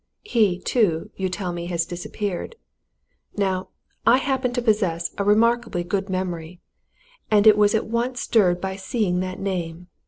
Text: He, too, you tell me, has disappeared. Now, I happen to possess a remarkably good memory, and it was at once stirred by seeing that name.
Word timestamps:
He, 0.23 0.57
too, 0.57 1.11
you 1.15 1.29
tell 1.29 1.53
me, 1.53 1.67
has 1.67 1.85
disappeared. 1.85 2.55
Now, 3.37 3.67
I 4.03 4.17
happen 4.17 4.51
to 4.53 4.59
possess 4.63 5.11
a 5.19 5.23
remarkably 5.23 5.83
good 5.83 6.09
memory, 6.09 6.59
and 7.29 7.45
it 7.45 7.55
was 7.55 7.75
at 7.75 7.85
once 7.85 8.19
stirred 8.21 8.59
by 8.59 8.77
seeing 8.77 9.19
that 9.19 9.37
name. 9.39 9.89